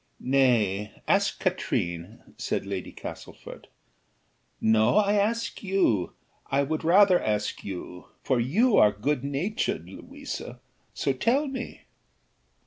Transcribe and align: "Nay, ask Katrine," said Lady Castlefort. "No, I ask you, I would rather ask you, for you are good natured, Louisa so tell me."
"Nay, 0.19 0.93
ask 1.07 1.39
Katrine," 1.39 2.33
said 2.35 2.65
Lady 2.65 2.91
Castlefort. 2.91 3.67
"No, 4.59 4.95
I 4.97 5.13
ask 5.13 5.61
you, 5.61 6.13
I 6.47 6.63
would 6.63 6.83
rather 6.83 7.21
ask 7.21 7.63
you, 7.63 8.07
for 8.23 8.39
you 8.39 8.77
are 8.77 8.91
good 8.91 9.23
natured, 9.23 9.87
Louisa 9.87 10.59
so 10.95 11.13
tell 11.13 11.45
me." 11.45 11.81